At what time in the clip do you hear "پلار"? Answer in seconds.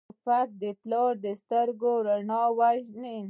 0.81-1.11